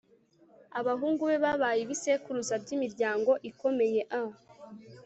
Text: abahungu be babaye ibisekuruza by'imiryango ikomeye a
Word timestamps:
abahungu 0.79 1.21
be 1.29 1.37
babaye 1.45 1.79
ibisekuruza 1.81 2.53
by'imiryango 2.63 3.31
ikomeye 3.49 4.01
a 4.21 4.21